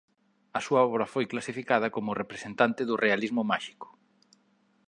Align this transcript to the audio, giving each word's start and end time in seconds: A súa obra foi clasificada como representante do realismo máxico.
A 0.57 0.59
súa 0.65 0.81
obra 0.89 1.11
foi 1.13 1.25
clasificada 1.31 1.87
como 1.95 2.19
representante 2.21 2.81
do 2.89 2.95
realismo 3.05 3.41
máxico. 3.51 3.87